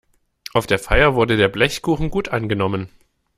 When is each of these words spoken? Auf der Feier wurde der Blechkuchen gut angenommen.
Auf 0.53 0.65
der 0.65 0.79
Feier 0.79 1.13
wurde 1.13 1.37
der 1.37 1.47
Blechkuchen 1.47 2.09
gut 2.09 2.29
angenommen. 2.29 2.89